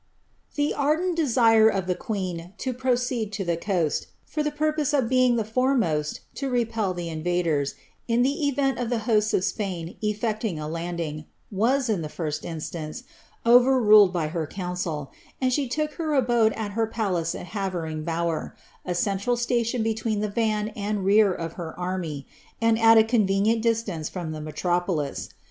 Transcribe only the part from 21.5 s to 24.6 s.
her army, and at a convenient distance from the